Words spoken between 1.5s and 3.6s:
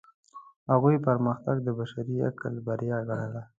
د بشري عقل بریا ګڼله.